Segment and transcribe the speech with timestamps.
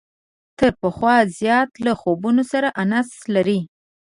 [0.57, 3.59] تر پخوا زیات له خوبونو سره انس لري.